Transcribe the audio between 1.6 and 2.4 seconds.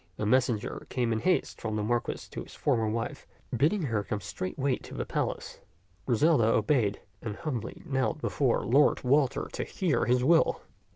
from the Marquis